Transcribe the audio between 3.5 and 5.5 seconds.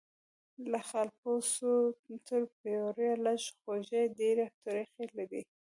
خوږې ډیري ترخې دي